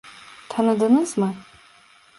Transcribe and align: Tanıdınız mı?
Tanıdınız 0.49 1.17
mı? 1.17 1.35